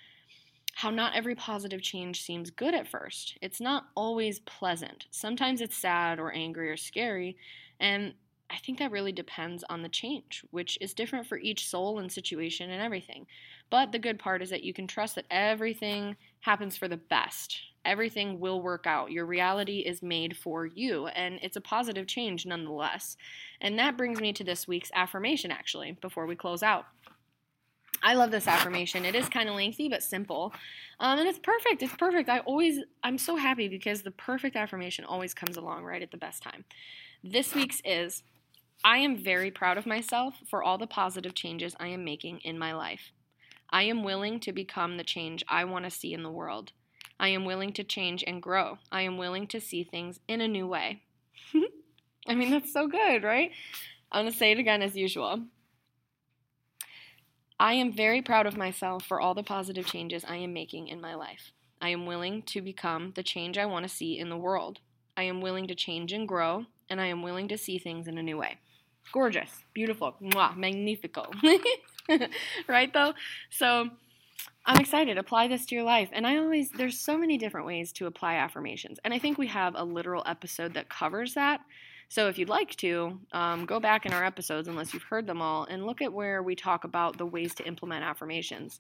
how 0.76 0.92
not 0.92 1.14
every 1.14 1.36
positive 1.36 1.82
change 1.82 2.22
seems 2.24 2.50
good 2.50 2.74
at 2.74 2.88
first. 2.88 3.38
It's 3.42 3.60
not 3.60 3.88
always 3.96 4.40
pleasant. 4.40 5.08
Sometimes 5.12 5.60
it's 5.60 5.76
sad 5.76 6.22
or 6.22 6.32
angry 6.32 6.70
or 6.70 6.78
scary. 6.78 7.36
And 7.82 8.14
I 8.50 8.56
think 8.60 8.80
that 8.80 8.92
really 8.92 9.12
depends 9.12 9.66
on 9.70 9.82
the 9.82 9.90
change, 9.90 10.46
which 10.52 10.78
is 10.80 10.94
different 10.94 11.28
for 11.28 11.38
each 11.38 11.68
soul 11.68 12.00
and 12.00 12.10
situation 12.10 12.72
and 12.72 12.82
everything. 12.82 13.28
But 13.70 13.92
the 13.92 14.00
good 14.00 14.20
part 14.20 14.42
is 14.42 14.52
that 14.52 14.64
you 14.64 14.74
can 14.74 14.88
trust 14.88 15.16
that 15.16 15.26
everything 15.30 16.16
happens 16.42 16.78
for 16.78 16.88
the 16.88 16.98
best 16.98 17.62
everything 17.86 18.40
will 18.40 18.62
work 18.62 18.86
out. 18.86 19.12
Your 19.12 19.26
reality 19.26 19.80
is 19.80 20.02
made 20.02 20.38
for 20.38 20.66
you, 20.66 21.08
and 21.08 21.40
it's 21.42 21.56
a 21.56 21.62
positive 21.62 22.08
change 22.08 22.46
nonetheless. 22.46 23.18
And 23.60 23.78
that 23.80 23.98
brings 23.98 24.20
me 24.20 24.34
to 24.34 24.44
this 24.44 24.68
week's 24.68 24.92
affirmation, 24.94 25.52
actually, 25.52 25.98
before 26.02 26.26
we 26.26 26.36
close 26.36 26.64
out. 26.64 26.86
I 28.04 28.16
love 28.16 28.32
this 28.32 28.48
affirmation. 28.48 29.06
It 29.06 29.14
is 29.14 29.30
kind 29.30 29.48
of 29.48 29.56
lengthy 29.56 29.88
but 29.88 30.02
simple. 30.02 30.54
Um, 31.00 31.20
and 31.20 31.28
it's 31.28 31.40
perfect. 31.40 31.84
It's 31.84 31.96
perfect. 31.96 32.30
I 32.30 32.40
always, 32.40 32.80
I'm 33.04 33.18
so 33.18 33.36
happy 33.36 33.68
because 33.68 34.02
the 34.02 34.12
perfect 34.12 34.56
affirmation 34.56 35.06
always 35.06 35.36
comes 35.36 35.56
along 35.56 35.84
right 35.84 36.02
at 36.02 36.10
the 36.10 36.18
best 36.18 36.42
time. 36.42 36.66
This 37.24 37.54
week's 37.54 37.82
is 37.86 38.24
I 38.84 38.98
am 38.98 39.24
very 39.24 39.52
proud 39.52 39.78
of 39.78 39.86
myself 39.86 40.34
for 40.50 40.64
all 40.64 40.80
the 40.80 40.88
positive 40.88 41.36
changes 41.36 41.76
I 41.80 41.90
am 41.90 42.04
making 42.04 42.40
in 42.40 42.58
my 42.58 42.74
life. 42.74 43.12
I 43.72 43.84
am 43.84 44.04
willing 44.04 44.40
to 44.42 44.52
become 44.52 44.98
the 44.98 45.04
change 45.04 45.44
I 45.48 45.64
want 45.64 45.86
to 45.86 45.92
see 45.92 46.14
in 46.14 46.24
the 46.24 46.32
world. 46.32 46.74
I 47.20 47.30
am 47.30 47.46
willing 47.46 47.72
to 47.74 47.84
change 47.84 48.24
and 48.26 48.42
grow. 48.42 48.80
I 48.92 49.04
am 49.04 49.18
willing 49.18 49.48
to 49.48 49.62
see 49.62 49.84
things 49.84 50.20
in 50.28 50.42
a 50.42 50.48
new 50.48 50.68
way. 50.68 51.04
I 52.28 52.36
mean, 52.36 52.52
that's 52.52 52.74
so 52.74 52.88
good, 52.88 53.24
right? 53.24 53.52
I'm 54.12 54.24
going 54.24 54.32
to 54.32 54.38
say 54.38 54.52
it 54.52 54.60
again 54.60 54.82
as 54.82 54.96
usual. 54.96 55.44
I 57.60 57.74
am 57.74 57.94
very 57.94 58.22
proud 58.22 58.48
of 58.48 58.58
myself 58.58 59.06
for 59.06 59.22
all 59.22 59.36
the 59.36 59.44
positive 59.44 59.86
changes 59.86 60.26
I 60.28 60.38
am 60.38 60.52
making 60.52 60.88
in 60.88 61.00
my 61.00 61.14
life. 61.14 61.52
I 61.80 61.90
am 61.90 62.06
willing 62.06 62.42
to 62.48 62.62
become 62.62 63.14
the 63.16 63.24
change 63.24 63.58
I 63.58 63.68
want 63.68 63.84
to 63.84 63.90
see 63.90 64.18
in 64.18 64.30
the 64.30 64.38
world. 64.38 64.80
I 65.16 65.24
am 65.24 65.42
willing 65.42 65.68
to 65.68 65.76
change 65.76 66.12
and 66.12 66.28
grow, 66.28 66.66
and 66.90 67.00
I 67.00 67.06
am 67.06 67.22
willing 67.22 67.48
to 67.50 67.58
see 67.58 67.78
things 67.78 68.08
in 68.08 68.18
a 68.18 68.24
new 68.24 68.38
way. 68.38 68.58
Gorgeous, 69.14 69.64
beautiful, 69.74 70.16
mwah, 70.22 70.58
magnifico. 70.58 71.32
right 72.68 72.92
though? 72.94 73.14
So 73.50 73.90
I'm 74.66 74.80
excited. 74.80 75.18
Apply 75.18 75.48
this 75.48 75.66
to 75.68 75.76
your 75.76 75.84
life. 75.84 76.10
And 76.12 76.28
I 76.28 76.38
always, 76.38 76.70
there's 76.72 77.00
so 77.00 77.18
many 77.18 77.38
different 77.38 77.66
ways 77.66 77.92
to 77.94 78.06
apply 78.06 78.36
affirmations. 78.36 79.00
And 79.04 79.14
I 79.14 79.20
think 79.20 79.38
we 79.38 79.48
have 79.48 79.74
a 79.76 79.84
literal 79.84 80.24
episode 80.26 80.76
that 80.76 80.90
covers 80.90 81.34
that. 81.34 81.62
So 82.10 82.28
if 82.28 82.38
you'd 82.38 82.50
like 82.50 82.76
to, 82.78 83.20
um, 83.32 83.66
go 83.66 83.80
back 83.80 84.06
in 84.06 84.14
our 84.14 84.24
episodes, 84.24 84.68
unless 84.68 84.94
you've 84.94 85.04
heard 85.04 85.26
them 85.26 85.42
all, 85.42 85.64
and 85.64 85.86
look 85.86 86.02
at 86.02 86.14
where 86.14 86.44
we 86.44 86.56
talk 86.56 86.84
about 86.84 87.18
the 87.18 87.26
ways 87.26 87.56
to 87.56 87.66
implement 87.66 88.04
affirmations. 88.04 88.80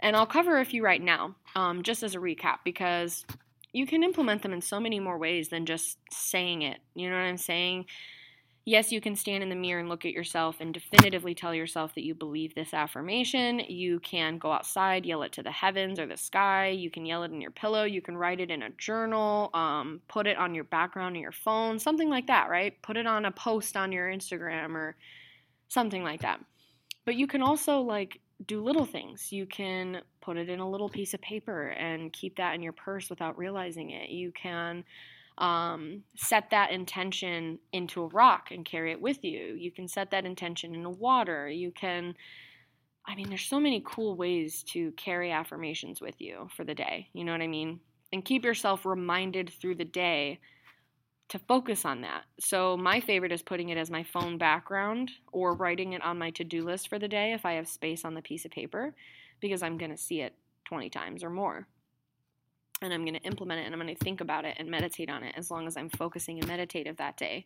And 0.00 0.16
I'll 0.16 0.26
cover 0.26 0.58
a 0.58 0.64
few 0.64 0.84
right 0.84 1.00
now, 1.00 1.36
um, 1.54 1.82
just 1.84 2.02
as 2.02 2.14
a 2.14 2.18
recap, 2.18 2.58
because 2.64 3.24
you 3.72 3.86
can 3.86 4.02
implement 4.02 4.42
them 4.42 4.52
in 4.52 4.60
so 4.60 4.80
many 4.80 5.00
more 5.00 5.18
ways 5.18 5.48
than 5.48 5.66
just 5.66 5.98
saying 6.10 6.62
it. 6.62 6.78
You 6.94 7.08
know 7.08 7.16
what 7.16 7.22
I'm 7.22 7.38
saying? 7.38 7.86
Yes, 8.66 8.90
you 8.90 9.00
can 9.02 9.14
stand 9.14 9.42
in 9.42 9.50
the 9.50 9.54
mirror 9.54 9.80
and 9.80 9.90
look 9.90 10.06
at 10.06 10.12
yourself 10.12 10.56
and 10.58 10.72
definitively 10.72 11.34
tell 11.34 11.54
yourself 11.54 11.94
that 11.94 12.04
you 12.04 12.14
believe 12.14 12.54
this 12.54 12.72
affirmation. 12.72 13.58
You 13.58 14.00
can 14.00 14.38
go 14.38 14.52
outside, 14.52 15.04
yell 15.04 15.22
it 15.22 15.32
to 15.32 15.42
the 15.42 15.50
heavens 15.50 15.98
or 16.00 16.06
the 16.06 16.16
sky. 16.16 16.68
You 16.68 16.90
can 16.90 17.04
yell 17.04 17.24
it 17.24 17.30
in 17.30 17.42
your 17.42 17.50
pillow. 17.50 17.84
You 17.84 18.00
can 18.00 18.16
write 18.16 18.40
it 18.40 18.50
in 18.50 18.62
a 18.62 18.70
journal, 18.70 19.50
um, 19.52 20.00
put 20.08 20.26
it 20.26 20.38
on 20.38 20.54
your 20.54 20.64
background 20.64 21.14
in 21.14 21.20
your 21.22 21.32
phone, 21.32 21.78
something 21.78 22.08
like 22.08 22.26
that, 22.28 22.48
right? 22.48 22.80
Put 22.80 22.96
it 22.96 23.06
on 23.06 23.26
a 23.26 23.30
post 23.32 23.76
on 23.76 23.92
your 23.92 24.08
Instagram 24.08 24.74
or 24.74 24.96
something 25.68 26.02
like 26.02 26.22
that. 26.22 26.40
But 27.04 27.16
you 27.16 27.26
can 27.26 27.42
also 27.42 27.80
like 27.80 28.20
do 28.46 28.62
little 28.62 28.86
things. 28.86 29.30
You 29.30 29.44
can 29.44 30.00
put 30.22 30.38
it 30.38 30.48
in 30.48 30.60
a 30.60 30.70
little 30.70 30.88
piece 30.88 31.12
of 31.12 31.20
paper 31.20 31.68
and 31.68 32.12
keep 32.14 32.36
that 32.36 32.54
in 32.54 32.62
your 32.62 32.72
purse 32.72 33.10
without 33.10 33.36
realizing 33.36 33.90
it. 33.90 34.08
You 34.08 34.32
can 34.32 34.84
um, 35.38 36.02
set 36.16 36.50
that 36.50 36.70
intention 36.70 37.58
into 37.72 38.02
a 38.02 38.08
rock 38.08 38.48
and 38.50 38.64
carry 38.64 38.92
it 38.92 39.00
with 39.00 39.24
you. 39.24 39.54
You 39.58 39.72
can 39.72 39.88
set 39.88 40.10
that 40.10 40.24
intention 40.24 40.74
in 40.74 40.84
a 40.84 40.90
water. 40.90 41.48
You 41.48 41.72
can, 41.72 42.14
I 43.06 43.14
mean, 43.14 43.28
there's 43.28 43.46
so 43.46 43.58
many 43.58 43.82
cool 43.84 44.16
ways 44.16 44.62
to 44.72 44.92
carry 44.92 45.32
affirmations 45.32 46.00
with 46.00 46.20
you 46.20 46.48
for 46.56 46.64
the 46.64 46.74
day. 46.74 47.08
You 47.12 47.24
know 47.24 47.32
what 47.32 47.42
I 47.42 47.48
mean? 47.48 47.80
And 48.12 48.24
keep 48.24 48.44
yourself 48.44 48.86
reminded 48.86 49.50
through 49.50 49.74
the 49.76 49.84
day 49.84 50.38
to 51.30 51.38
focus 51.38 51.84
on 51.84 52.02
that. 52.02 52.24
So, 52.38 52.76
my 52.76 53.00
favorite 53.00 53.32
is 53.32 53.42
putting 53.42 53.70
it 53.70 53.78
as 53.78 53.90
my 53.90 54.04
phone 54.04 54.38
background 54.38 55.10
or 55.32 55.54
writing 55.54 55.94
it 55.94 56.04
on 56.04 56.18
my 56.18 56.30
to 56.32 56.44
do 56.44 56.62
list 56.64 56.88
for 56.88 56.98
the 56.98 57.08
day 57.08 57.32
if 57.32 57.44
I 57.44 57.54
have 57.54 57.66
space 57.66 58.04
on 58.04 58.14
the 58.14 58.22
piece 58.22 58.44
of 58.44 58.50
paper 58.50 58.94
because 59.40 59.62
I'm 59.62 59.78
going 59.78 59.90
to 59.90 59.96
see 59.96 60.20
it 60.20 60.34
20 60.66 60.90
times 60.90 61.24
or 61.24 61.30
more 61.30 61.66
and 62.84 62.94
I'm 62.94 63.02
going 63.02 63.14
to 63.14 63.22
implement 63.22 63.60
it 63.60 63.64
and 63.64 63.74
I'm 63.74 63.80
going 63.80 63.94
to 63.94 64.04
think 64.04 64.20
about 64.20 64.44
it 64.44 64.56
and 64.58 64.70
meditate 64.70 65.10
on 65.10 65.22
it 65.22 65.34
as 65.36 65.50
long 65.50 65.66
as 65.66 65.76
I'm 65.76 65.88
focusing 65.88 66.38
and 66.38 66.48
meditative 66.48 66.96
that 66.98 67.16
day, 67.16 67.44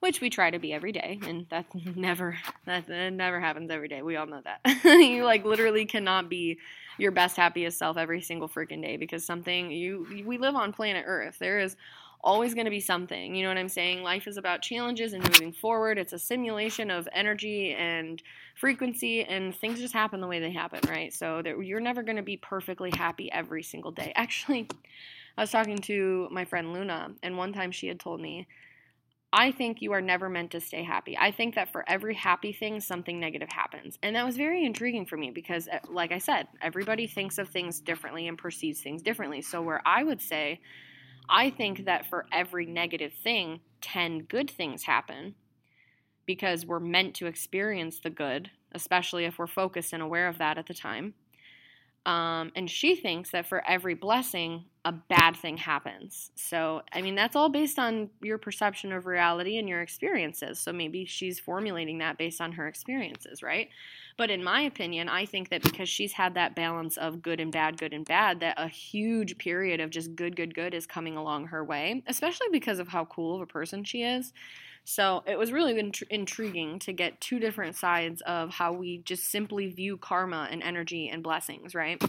which 0.00 0.20
we 0.20 0.30
try 0.30 0.50
to 0.50 0.58
be 0.58 0.72
every 0.72 0.92
day, 0.92 1.20
and 1.26 1.46
that 1.50 1.66
never 1.96 2.38
that, 2.66 2.88
never 2.88 3.40
happens 3.40 3.70
every 3.70 3.88
day. 3.88 4.02
We 4.02 4.16
all 4.16 4.26
know 4.26 4.42
that. 4.44 4.84
you 4.84 5.24
like 5.24 5.44
literally 5.44 5.86
cannot 5.86 6.28
be 6.28 6.58
your 6.98 7.12
best 7.12 7.36
happiest 7.36 7.78
self 7.78 7.96
every 7.96 8.20
single 8.20 8.48
freaking 8.48 8.82
day 8.82 8.96
because 8.96 9.24
something 9.24 9.70
you 9.70 10.24
we 10.26 10.38
live 10.38 10.54
on 10.54 10.72
planet 10.72 11.04
Earth. 11.06 11.36
There 11.38 11.58
is 11.58 11.76
always 12.22 12.54
going 12.54 12.66
to 12.66 12.70
be 12.70 12.80
something. 12.80 13.34
You 13.34 13.42
know 13.42 13.48
what 13.48 13.58
I'm 13.58 13.68
saying? 13.68 14.02
Life 14.02 14.26
is 14.26 14.36
about 14.36 14.62
challenges 14.62 15.12
and 15.12 15.22
moving 15.22 15.52
forward. 15.52 15.98
It's 15.98 16.12
a 16.12 16.18
simulation 16.18 16.90
of 16.90 17.08
energy 17.12 17.72
and 17.72 18.22
frequency, 18.54 19.24
and 19.24 19.54
things 19.54 19.80
just 19.80 19.94
happen 19.94 20.20
the 20.20 20.26
way 20.26 20.40
they 20.40 20.52
happen, 20.52 20.80
right? 20.88 21.12
So 21.12 21.42
you're 21.60 21.80
never 21.80 22.02
going 22.02 22.16
to 22.16 22.22
be 22.22 22.36
perfectly 22.36 22.90
happy 22.90 23.30
every 23.32 23.62
single 23.62 23.90
day. 23.90 24.12
Actually, 24.16 24.68
I 25.36 25.42
was 25.42 25.50
talking 25.50 25.78
to 25.78 26.28
my 26.30 26.44
friend 26.44 26.72
Luna, 26.72 27.12
and 27.22 27.36
one 27.36 27.52
time 27.52 27.70
she 27.70 27.88
had 27.88 28.00
told 28.00 28.20
me, 28.20 28.46
I 29.32 29.52
think 29.52 29.80
you 29.80 29.92
are 29.92 30.00
never 30.00 30.28
meant 30.28 30.50
to 30.52 30.60
stay 30.60 30.82
happy. 30.82 31.16
I 31.16 31.30
think 31.30 31.54
that 31.54 31.70
for 31.70 31.88
every 31.88 32.14
happy 32.14 32.52
thing, 32.52 32.80
something 32.80 33.20
negative 33.20 33.48
happens. 33.52 33.96
And 34.02 34.16
that 34.16 34.26
was 34.26 34.36
very 34.36 34.64
intriguing 34.64 35.06
for 35.06 35.16
me 35.16 35.30
because, 35.30 35.68
eh, 35.68 35.78
like 35.88 36.10
I 36.10 36.18
said, 36.18 36.48
everybody 36.60 37.06
thinks 37.06 37.38
of 37.38 37.48
things 37.48 37.80
differently 37.80 38.26
and 38.26 38.36
perceives 38.36 38.82
things 38.82 39.02
differently. 39.02 39.40
So, 39.40 39.62
where 39.62 39.82
I 39.86 40.02
would 40.02 40.20
say, 40.20 40.60
I 41.30 41.50
think 41.50 41.84
that 41.84 42.06
for 42.06 42.26
every 42.32 42.66
negative 42.66 43.12
thing, 43.12 43.60
10 43.80 44.20
good 44.24 44.50
things 44.50 44.82
happen 44.82 45.34
because 46.26 46.66
we're 46.66 46.80
meant 46.80 47.14
to 47.16 47.26
experience 47.26 48.00
the 48.00 48.10
good, 48.10 48.50
especially 48.72 49.24
if 49.24 49.38
we're 49.38 49.46
focused 49.46 49.92
and 49.92 50.02
aware 50.02 50.28
of 50.28 50.38
that 50.38 50.58
at 50.58 50.66
the 50.66 50.74
time. 50.74 51.14
Um, 52.06 52.52
and 52.56 52.70
she 52.70 52.96
thinks 52.96 53.30
that 53.30 53.46
for 53.46 53.66
every 53.66 53.94
blessing, 53.94 54.64
a 54.84 54.92
bad 54.92 55.36
thing 55.36 55.58
happens. 55.58 56.30
So, 56.36 56.80
I 56.92 57.02
mean, 57.02 57.14
that's 57.14 57.36
all 57.36 57.50
based 57.50 57.78
on 57.78 58.08
your 58.22 58.38
perception 58.38 58.92
of 58.92 59.04
reality 59.04 59.58
and 59.58 59.68
your 59.68 59.82
experiences. 59.82 60.58
So 60.58 60.72
maybe 60.72 61.04
she's 61.04 61.38
formulating 61.38 61.98
that 61.98 62.16
based 62.16 62.40
on 62.40 62.52
her 62.52 62.66
experiences, 62.66 63.42
right? 63.42 63.68
But 64.16 64.30
in 64.30 64.42
my 64.42 64.62
opinion, 64.62 65.10
I 65.10 65.26
think 65.26 65.50
that 65.50 65.62
because 65.62 65.88
she's 65.88 66.12
had 66.12 66.34
that 66.34 66.56
balance 66.56 66.96
of 66.96 67.20
good 67.20 67.40
and 67.40 67.52
bad, 67.52 67.78
good 67.78 67.92
and 67.92 68.06
bad, 68.06 68.40
that 68.40 68.54
a 68.58 68.68
huge 68.68 69.36
period 69.36 69.80
of 69.80 69.90
just 69.90 70.14
good, 70.14 70.34
good, 70.34 70.54
good 70.54 70.72
is 70.72 70.86
coming 70.86 71.16
along 71.16 71.48
her 71.48 71.62
way, 71.62 72.02
especially 72.06 72.48
because 72.50 72.78
of 72.78 72.88
how 72.88 73.04
cool 73.04 73.36
of 73.36 73.42
a 73.42 73.46
person 73.46 73.84
she 73.84 74.02
is. 74.02 74.32
So 74.84 75.22
it 75.26 75.38
was 75.38 75.52
really 75.52 75.78
int- 75.78 76.02
intriguing 76.08 76.78
to 76.80 76.92
get 76.94 77.20
two 77.20 77.38
different 77.38 77.76
sides 77.76 78.22
of 78.22 78.48
how 78.50 78.72
we 78.72 78.98
just 78.98 79.30
simply 79.30 79.66
view 79.66 79.98
karma 79.98 80.48
and 80.50 80.62
energy 80.62 81.10
and 81.10 81.22
blessings, 81.22 81.74
right? 81.74 82.02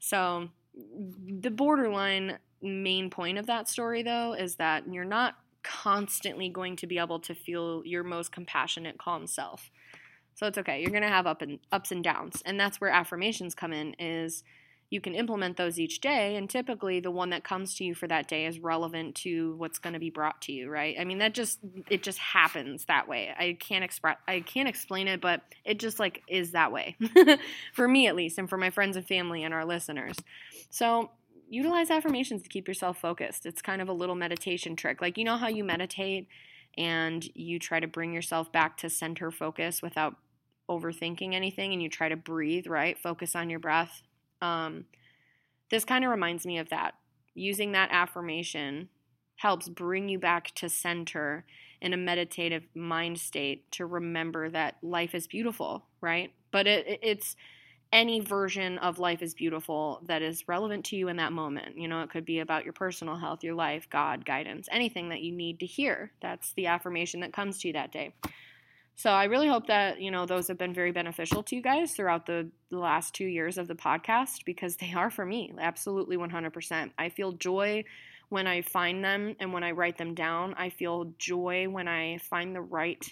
So 0.00 0.50
the 0.74 1.50
borderline 1.50 2.38
main 2.62 3.10
point 3.10 3.38
of 3.38 3.46
that 3.46 3.68
story, 3.68 4.02
though, 4.02 4.34
is 4.34 4.56
that 4.56 4.92
you're 4.92 5.04
not 5.04 5.36
constantly 5.62 6.48
going 6.48 6.76
to 6.76 6.86
be 6.86 6.98
able 6.98 7.18
to 7.20 7.34
feel 7.34 7.82
your 7.84 8.04
most 8.04 8.32
compassionate, 8.32 8.98
calm 8.98 9.26
self. 9.26 9.70
So 10.34 10.46
it's 10.46 10.58
okay. 10.58 10.80
You're 10.80 10.90
going 10.90 11.02
to 11.02 11.08
have 11.08 11.26
up 11.26 11.42
and 11.42 11.58
ups 11.72 11.92
and 11.92 12.02
downs. 12.02 12.42
And 12.44 12.58
that's 12.58 12.80
where 12.80 12.90
affirmations 12.90 13.54
come 13.54 13.72
in 13.72 13.94
is 13.98 14.44
you 14.94 15.00
can 15.00 15.16
implement 15.16 15.56
those 15.56 15.80
each 15.80 16.00
day 16.00 16.36
and 16.36 16.48
typically 16.48 17.00
the 17.00 17.10
one 17.10 17.30
that 17.30 17.42
comes 17.42 17.74
to 17.74 17.84
you 17.84 17.96
for 17.96 18.06
that 18.06 18.28
day 18.28 18.46
is 18.46 18.60
relevant 18.60 19.16
to 19.16 19.56
what's 19.56 19.80
going 19.80 19.92
to 19.92 19.98
be 19.98 20.08
brought 20.08 20.40
to 20.40 20.52
you, 20.52 20.70
right? 20.70 20.94
I 20.96 21.04
mean, 21.04 21.18
that 21.18 21.34
just 21.34 21.58
it 21.90 22.04
just 22.04 22.20
happens 22.20 22.84
that 22.84 23.08
way. 23.08 23.34
I 23.36 23.56
can't 23.58 23.82
express 23.82 24.16
I 24.28 24.38
can't 24.38 24.68
explain 24.68 25.08
it, 25.08 25.20
but 25.20 25.42
it 25.64 25.80
just 25.80 25.98
like 25.98 26.22
is 26.28 26.52
that 26.52 26.70
way. 26.70 26.96
for 27.74 27.88
me 27.88 28.06
at 28.06 28.14
least 28.14 28.38
and 28.38 28.48
for 28.48 28.56
my 28.56 28.70
friends 28.70 28.96
and 28.96 29.04
family 29.04 29.42
and 29.42 29.52
our 29.52 29.64
listeners. 29.64 30.16
So, 30.70 31.10
utilize 31.50 31.90
affirmations 31.90 32.42
to 32.42 32.48
keep 32.48 32.68
yourself 32.68 32.96
focused. 33.00 33.46
It's 33.46 33.60
kind 33.60 33.82
of 33.82 33.88
a 33.88 33.92
little 33.92 34.14
meditation 34.14 34.76
trick. 34.76 35.02
Like 35.02 35.18
you 35.18 35.24
know 35.24 35.36
how 35.36 35.48
you 35.48 35.64
meditate 35.64 36.28
and 36.78 37.28
you 37.34 37.58
try 37.58 37.80
to 37.80 37.88
bring 37.88 38.12
yourself 38.12 38.52
back 38.52 38.76
to 38.78 38.88
center 38.88 39.32
focus 39.32 39.82
without 39.82 40.14
overthinking 40.70 41.34
anything 41.34 41.72
and 41.72 41.82
you 41.82 41.88
try 41.88 42.08
to 42.08 42.16
breathe, 42.16 42.68
right? 42.68 42.96
Focus 42.96 43.34
on 43.34 43.50
your 43.50 43.58
breath. 43.58 44.02
Um, 44.44 44.84
this 45.70 45.84
kind 45.84 46.04
of 46.04 46.10
reminds 46.10 46.46
me 46.46 46.58
of 46.58 46.68
that. 46.70 46.94
Using 47.34 47.72
that 47.72 47.90
affirmation 47.90 48.88
helps 49.36 49.68
bring 49.68 50.08
you 50.08 50.18
back 50.18 50.54
to 50.56 50.68
center 50.68 51.44
in 51.80 51.92
a 51.92 51.96
meditative 51.96 52.64
mind 52.74 53.18
state 53.18 53.70
to 53.72 53.86
remember 53.86 54.48
that 54.50 54.76
life 54.82 55.14
is 55.14 55.26
beautiful, 55.26 55.86
right? 56.00 56.32
But 56.50 56.66
it, 56.66 57.00
it's 57.02 57.36
any 57.92 58.20
version 58.20 58.78
of 58.78 58.98
life 58.98 59.22
is 59.22 59.34
beautiful 59.34 60.00
that 60.06 60.22
is 60.22 60.48
relevant 60.48 60.84
to 60.86 60.96
you 60.96 61.08
in 61.08 61.16
that 61.16 61.32
moment. 61.32 61.78
You 61.78 61.88
know, 61.88 62.02
it 62.02 62.10
could 62.10 62.24
be 62.24 62.40
about 62.40 62.64
your 62.64 62.72
personal 62.72 63.16
health, 63.16 63.44
your 63.44 63.54
life, 63.54 63.88
God, 63.90 64.24
guidance, 64.24 64.68
anything 64.70 65.08
that 65.10 65.22
you 65.22 65.32
need 65.32 65.60
to 65.60 65.66
hear. 65.66 66.12
That's 66.20 66.52
the 66.54 66.66
affirmation 66.66 67.20
that 67.20 67.32
comes 67.32 67.58
to 67.60 67.68
you 67.68 67.74
that 67.74 67.92
day. 67.92 68.14
So 68.96 69.10
I 69.10 69.24
really 69.24 69.48
hope 69.48 69.66
that, 69.66 70.00
you 70.00 70.10
know, 70.10 70.24
those 70.24 70.48
have 70.48 70.58
been 70.58 70.72
very 70.72 70.92
beneficial 70.92 71.42
to 71.44 71.56
you 71.56 71.62
guys 71.62 71.92
throughout 71.92 72.26
the, 72.26 72.48
the 72.70 72.78
last 72.78 73.12
two 73.12 73.26
years 73.26 73.58
of 73.58 73.66
the 73.66 73.74
podcast 73.74 74.44
because 74.44 74.76
they 74.76 74.92
are 74.94 75.10
for 75.10 75.26
me, 75.26 75.52
absolutely 75.58 76.16
100%. 76.16 76.90
I 76.96 77.08
feel 77.08 77.32
joy 77.32 77.84
when 78.28 78.46
I 78.46 78.62
find 78.62 79.04
them 79.04 79.34
and 79.40 79.52
when 79.52 79.64
I 79.64 79.72
write 79.72 79.98
them 79.98 80.14
down. 80.14 80.54
I 80.54 80.70
feel 80.70 81.12
joy 81.18 81.68
when 81.68 81.88
I 81.88 82.18
find 82.18 82.54
the 82.54 82.60
right 82.60 83.04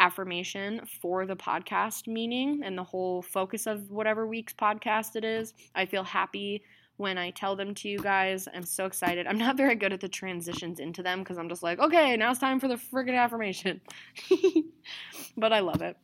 affirmation 0.00 0.80
for 1.00 1.24
the 1.26 1.36
podcast 1.36 2.08
meaning 2.08 2.62
and 2.64 2.76
the 2.76 2.82
whole 2.82 3.22
focus 3.22 3.66
of 3.66 3.90
whatever 3.90 4.26
week's 4.26 4.52
podcast 4.52 5.14
it 5.14 5.24
is. 5.24 5.54
I 5.74 5.86
feel 5.86 6.02
happy 6.02 6.62
when 6.96 7.18
I 7.18 7.30
tell 7.30 7.56
them 7.56 7.74
to 7.74 7.88
you 7.88 7.98
guys. 7.98 8.48
I'm 8.52 8.64
so 8.64 8.86
excited. 8.86 9.26
I'm 9.26 9.38
not 9.38 9.56
very 9.56 9.74
good 9.74 9.92
at 9.92 10.00
the 10.00 10.08
transitions 10.08 10.78
into 10.78 11.02
them 11.02 11.20
because 11.20 11.38
I'm 11.38 11.48
just 11.48 11.62
like, 11.62 11.78
okay, 11.78 12.16
now 12.16 12.30
it's 12.30 12.40
time 12.40 12.60
for 12.60 12.68
the 12.68 12.76
friggin' 12.76 13.18
affirmation. 13.18 13.80
but 15.36 15.52
I 15.52 15.60
love 15.60 15.82
it. 15.82 15.96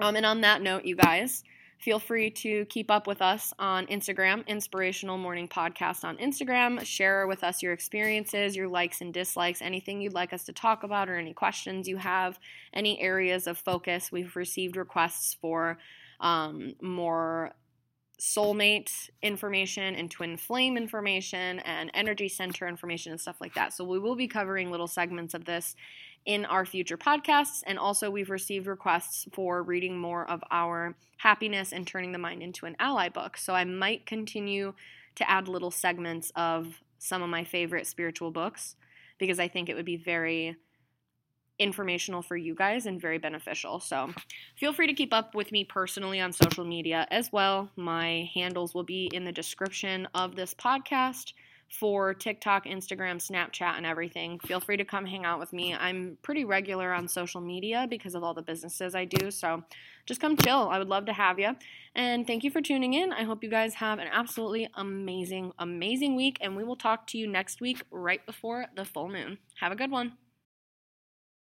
Um, 0.00 0.16
and 0.16 0.26
on 0.26 0.42
that 0.42 0.62
note, 0.62 0.84
you 0.84 0.94
guys, 0.94 1.42
Feel 1.78 1.98
free 1.98 2.30
to 2.30 2.64
keep 2.66 2.90
up 2.90 3.06
with 3.06 3.20
us 3.20 3.52
on 3.58 3.86
Instagram, 3.86 4.46
Inspirational 4.46 5.18
Morning 5.18 5.46
Podcast 5.46 6.04
on 6.04 6.16
Instagram. 6.16 6.84
Share 6.84 7.26
with 7.26 7.44
us 7.44 7.62
your 7.62 7.74
experiences, 7.74 8.56
your 8.56 8.68
likes 8.68 9.02
and 9.02 9.12
dislikes, 9.12 9.60
anything 9.60 10.00
you'd 10.00 10.14
like 10.14 10.32
us 10.32 10.44
to 10.44 10.52
talk 10.52 10.84
about, 10.84 11.08
or 11.10 11.16
any 11.16 11.34
questions 11.34 11.86
you 11.86 11.98
have, 11.98 12.38
any 12.72 13.00
areas 13.00 13.46
of 13.46 13.58
focus. 13.58 14.10
We've 14.10 14.34
received 14.34 14.76
requests 14.76 15.34
for 15.34 15.78
um, 16.18 16.74
more 16.80 17.52
soulmate 18.18 19.10
information 19.22 19.94
and 19.94 20.10
twin 20.10 20.36
flame 20.36 20.76
information 20.76 21.58
and 21.60 21.90
energy 21.92 22.28
center 22.28 22.66
information 22.66 23.12
and 23.12 23.20
stuff 23.20 23.36
like 23.40 23.54
that. 23.54 23.72
So 23.72 23.84
we 23.84 23.98
will 23.98 24.16
be 24.16 24.26
covering 24.26 24.70
little 24.70 24.86
segments 24.86 25.34
of 25.34 25.44
this 25.44 25.76
in 26.24 26.44
our 26.44 26.64
future 26.64 26.96
podcasts. 26.96 27.62
And 27.66 27.78
also, 27.78 28.10
we've 28.10 28.30
received 28.30 28.66
requests 28.66 29.26
for 29.32 29.62
reading 29.62 29.98
more 29.98 30.28
of 30.28 30.42
our 30.50 30.96
happiness 31.18 31.72
and 31.72 31.86
turning 31.86 32.12
the 32.12 32.18
mind 32.18 32.42
into 32.42 32.66
an 32.66 32.76
ally 32.78 33.08
book. 33.08 33.36
So 33.36 33.54
I 33.54 33.64
might 33.64 34.06
continue 34.06 34.74
to 35.14 35.30
add 35.30 35.48
little 35.48 35.70
segments 35.70 36.32
of 36.36 36.82
some 36.98 37.22
of 37.22 37.28
my 37.28 37.44
favorite 37.44 37.86
spiritual 37.86 38.30
books 38.30 38.76
because 39.18 39.38
I 39.38 39.48
think 39.48 39.68
it 39.68 39.74
would 39.74 39.86
be 39.86 39.96
very 39.96 40.56
informational 41.58 42.22
for 42.22 42.36
you 42.36 42.54
guys 42.54 42.86
and 42.86 43.00
very 43.00 43.18
beneficial. 43.18 43.80
So 43.80 44.10
feel 44.56 44.72
free 44.72 44.86
to 44.86 44.94
keep 44.94 45.12
up 45.12 45.34
with 45.34 45.52
me 45.52 45.64
personally 45.64 46.20
on 46.20 46.32
social 46.32 46.64
media 46.64 47.06
as 47.10 47.32
well. 47.32 47.70
My 47.76 48.30
handles 48.34 48.74
will 48.74 48.84
be 48.84 49.10
in 49.12 49.24
the 49.24 49.32
description 49.32 50.06
of 50.14 50.36
this 50.36 50.54
podcast 50.54 51.32
for 51.68 52.14
TikTok, 52.14 52.66
Instagram, 52.66 53.16
Snapchat, 53.16 53.76
and 53.76 53.84
everything. 53.84 54.38
Feel 54.40 54.60
free 54.60 54.76
to 54.76 54.84
come 54.84 55.04
hang 55.04 55.24
out 55.24 55.40
with 55.40 55.52
me. 55.52 55.74
I'm 55.74 56.16
pretty 56.22 56.44
regular 56.44 56.92
on 56.92 57.08
social 57.08 57.40
media 57.40 57.86
because 57.88 58.14
of 58.14 58.22
all 58.22 58.34
the 58.34 58.42
businesses 58.42 58.94
I 58.94 59.04
do. 59.04 59.30
So 59.30 59.64
just 60.04 60.20
come 60.20 60.36
chill. 60.36 60.68
I 60.68 60.78
would 60.78 60.88
love 60.88 61.06
to 61.06 61.12
have 61.12 61.38
you. 61.38 61.56
And 61.94 62.26
thank 62.26 62.44
you 62.44 62.50
for 62.50 62.60
tuning 62.60 62.94
in. 62.94 63.12
I 63.12 63.24
hope 63.24 63.42
you 63.42 63.50
guys 63.50 63.74
have 63.74 63.98
an 63.98 64.08
absolutely 64.10 64.68
amazing, 64.74 65.52
amazing 65.58 66.14
week. 66.14 66.38
And 66.40 66.56
we 66.56 66.64
will 66.64 66.76
talk 66.76 67.06
to 67.08 67.18
you 67.18 67.26
next 67.26 67.60
week 67.60 67.82
right 67.90 68.24
before 68.26 68.66
the 68.76 68.84
full 68.84 69.08
moon. 69.08 69.38
Have 69.58 69.72
a 69.72 69.76
good 69.76 69.90
one. 69.90 70.12